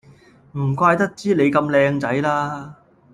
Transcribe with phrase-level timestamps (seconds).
[0.57, 2.75] 唔怪得知你咁靚仔啦